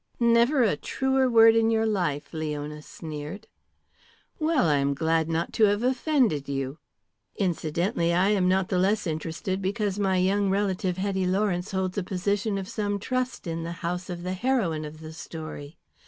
[0.19, 3.45] "Never a truer word in your life," Leona sneered.
[4.39, 6.79] "Well, I am glad not to have offended you.
[7.35, 12.03] Incidentally I am not the less interested because my young relative Hetty Lawrence holds a
[12.03, 15.77] position of some trust in the house of the heroine of the story.